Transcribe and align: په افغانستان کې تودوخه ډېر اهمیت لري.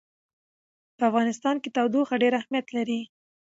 په 0.97 1.03
افغانستان 1.09 1.55
کې 1.61 1.69
تودوخه 1.75 2.15
ډېر 2.21 2.33
اهمیت 2.41 2.67
لري. 2.77 3.01